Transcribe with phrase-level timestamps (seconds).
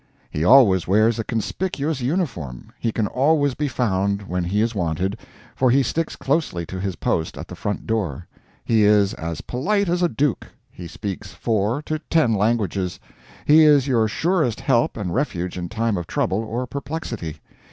[0.31, 5.15] He always wears a conspicuous uniform; he can always be found when he is wanted,
[5.55, 8.25] for he sticks closely to his post at the front door;
[8.65, 12.99] he is as polite as a duke; he speaks from four to ten languages;
[13.45, 17.37] he is your surest help and refuge in time of trouble or perplexity.